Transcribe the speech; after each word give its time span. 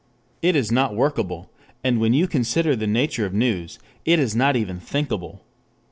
It 0.41 0.55
is 0.55 0.71
not 0.71 0.95
workable. 0.95 1.51
And 1.83 1.99
when 1.99 2.11
you 2.11 2.27
consider 2.27 2.75
the 2.75 2.87
nature 2.87 3.27
of 3.27 3.35
news, 3.35 3.77
it 4.03 4.17
is 4.17 4.35
not 4.35 4.55
even 4.55 4.79
thinkable. 4.79 5.43